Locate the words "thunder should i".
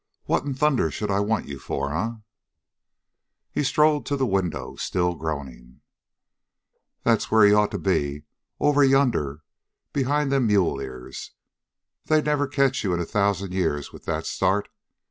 0.55-1.19